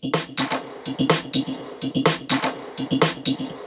[0.00, 0.16] Thank
[3.40, 3.61] you.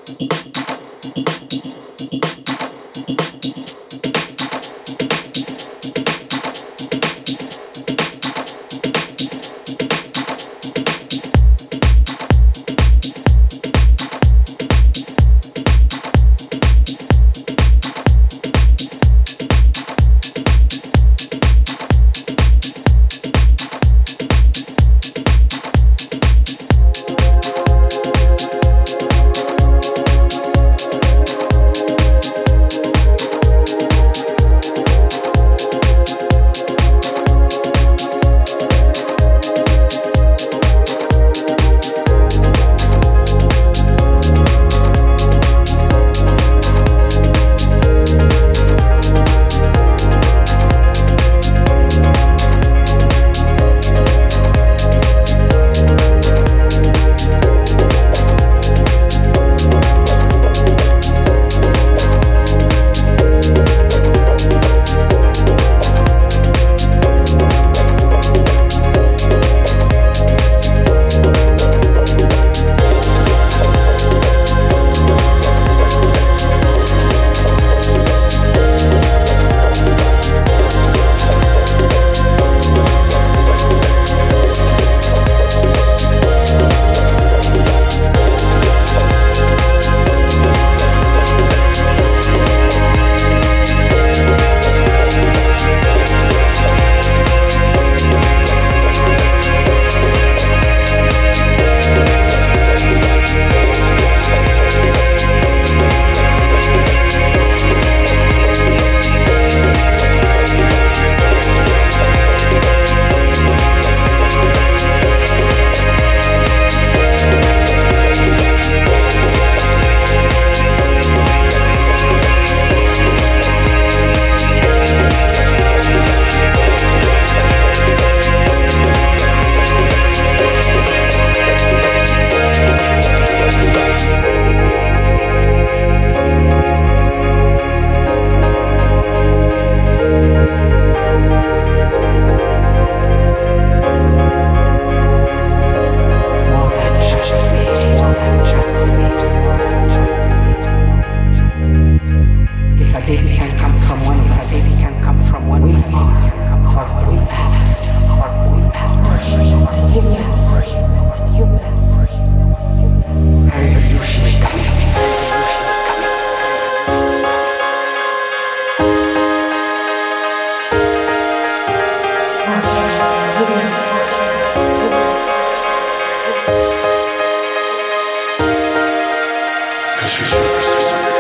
[180.05, 181.14] Fascismo, fascismo.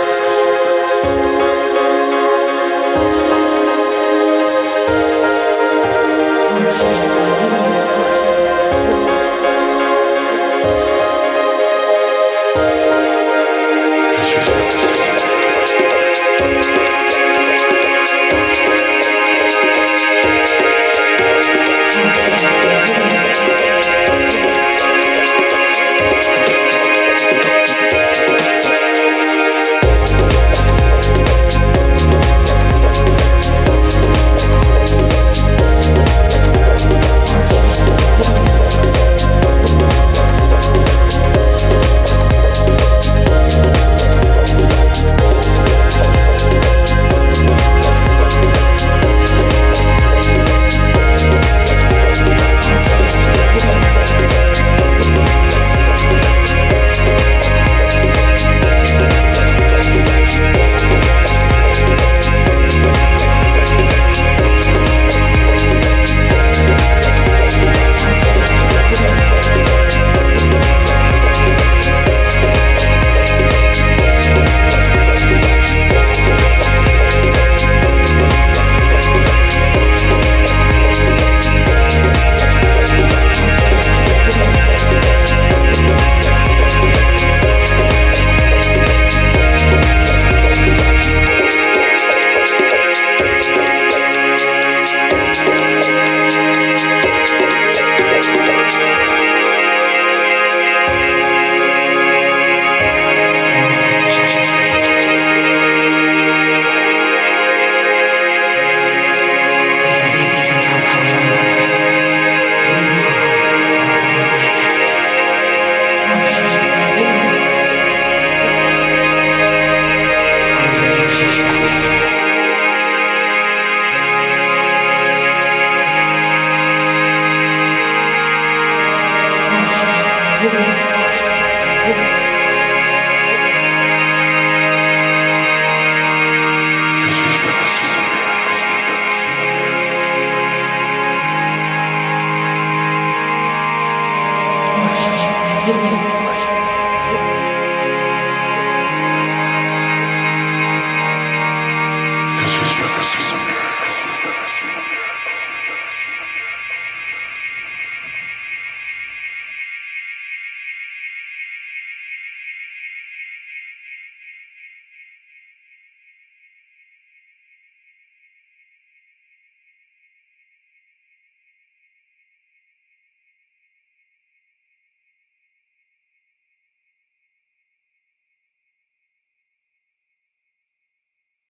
[130.45, 130.84] given